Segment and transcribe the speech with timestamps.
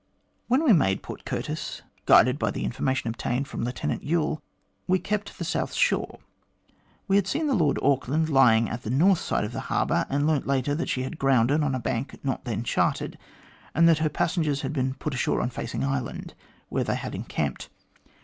[0.47, 4.41] "When we made Port Curtis, guided by the information obtained from Lieutenant Youl,
[4.87, 6.17] we kept the south shore.
[7.07, 10.25] We had seen the Lord Auckland lying at the north side of the harbour, and
[10.25, 13.15] learnt later that she had grounded on a bank not then charted,
[13.75, 16.33] and that her passengers had been put ashore on Facing Island,,
[16.69, 17.69] where they had encamped.